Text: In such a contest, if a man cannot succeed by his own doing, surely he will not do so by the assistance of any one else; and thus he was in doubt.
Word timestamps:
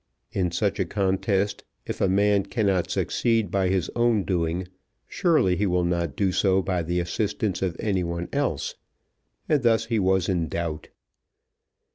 In 0.31 0.49
such 0.49 0.79
a 0.79 0.85
contest, 0.85 1.63
if 1.85 2.01
a 2.01 2.09
man 2.09 2.45
cannot 2.47 2.89
succeed 2.89 3.51
by 3.51 3.67
his 3.69 3.91
own 3.95 4.23
doing, 4.23 4.67
surely 5.07 5.55
he 5.55 5.67
will 5.67 5.83
not 5.83 6.15
do 6.15 6.31
so 6.31 6.59
by 6.63 6.81
the 6.81 6.99
assistance 6.99 7.61
of 7.61 7.75
any 7.79 8.03
one 8.03 8.27
else; 8.33 8.73
and 9.47 9.61
thus 9.61 9.85
he 9.85 9.99
was 9.99 10.27
in 10.27 10.47
doubt. 10.47 10.87